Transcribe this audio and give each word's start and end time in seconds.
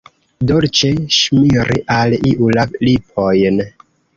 Dolĉe 0.51 0.89
ŝmiri 1.17 1.77
al 1.99 2.17
iu 2.33 2.51
la 2.59 2.65
lipojn. 2.89 3.63